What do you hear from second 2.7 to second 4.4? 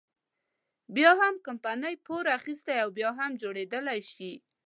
او بیا جوړېدلی شي.